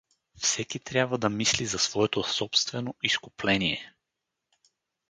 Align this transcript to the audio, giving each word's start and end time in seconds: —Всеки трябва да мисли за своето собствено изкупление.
—Всеки 0.41 0.79
трябва 0.79 1.17
да 1.17 1.29
мисли 1.29 1.65
за 1.65 1.79
своето 1.79 2.23
собствено 2.23 2.95
изкупление. 3.03 3.93